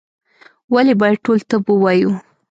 ولي 0.73 0.93
باید 1.01 1.17
ټول 1.25 1.39
طب 1.49 1.63
ووایو؟ 1.67 2.11